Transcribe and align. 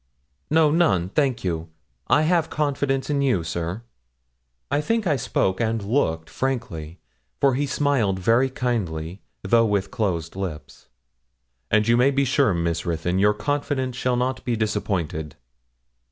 'No, 0.49 0.71
none, 0.71 1.09
thank 1.09 1.43
you; 1.43 1.69
I 2.07 2.23
have 2.23 2.49
confidence 2.49 3.11
in 3.11 3.21
you, 3.21 3.43
sir.' 3.43 3.83
I 4.71 4.81
think 4.81 5.05
I 5.05 5.15
spoke 5.15 5.61
and 5.61 5.79
looked 5.83 6.27
frankly, 6.27 6.99
for 7.39 7.53
he 7.53 7.67
smiled 7.67 8.17
very 8.17 8.49
kindly, 8.49 9.21
though 9.43 9.67
with 9.67 9.91
closed 9.91 10.35
lips. 10.35 10.87
'And 11.69 11.87
you 11.87 11.97
may 11.97 12.09
be 12.09 12.25
sure, 12.25 12.55
Miss 12.55 12.83
Ruthyn, 12.83 13.19
your 13.19 13.35
confidence 13.35 13.95
shall 13.95 14.15
not 14.15 14.43
be 14.43 14.55
disappointed.' 14.55 15.35